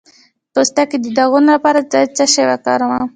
[0.45, 3.03] د پوستکي د داغونو لپاره باید څه شی وکاروم؟